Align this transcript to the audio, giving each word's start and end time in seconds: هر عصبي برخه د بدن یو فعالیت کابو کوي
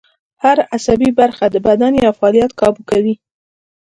هر 0.43 0.57
عصبي 0.73 1.09
برخه 1.19 1.45
د 1.51 1.55
بدن 1.67 1.93
یو 2.05 2.13
فعالیت 2.19 2.51
کابو 2.59 2.81
کوي 2.89 3.15